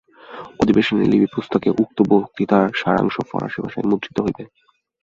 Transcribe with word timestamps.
অধিবেশনের 0.59 1.09
লিপিপুস্তকে 1.09 1.69
উক্ত 1.77 1.97
বক্তৃতার 2.11 2.67
সারাংশ 2.75 3.15
ফরাসী 3.29 3.59
ভাষায় 3.63 3.87
মুদ্রিত 3.89 4.17
হইবে। 4.21 4.43